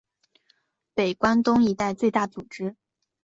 [0.95, 2.75] 北关东一带最大组织。